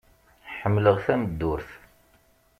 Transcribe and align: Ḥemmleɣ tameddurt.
Ḥemmleɣ 0.59 0.97
tameddurt. 1.05 1.69